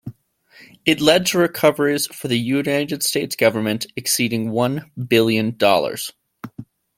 [0.83, 6.11] It led to recoveries for the United States Government exceeding one billion dollars.